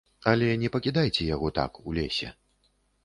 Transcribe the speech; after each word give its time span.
Але 0.31 0.47
не 0.61 0.71
пакідайце 0.75 1.27
яго 1.35 1.53
так, 1.59 1.79
у 1.87 1.95
лесе. 1.99 2.33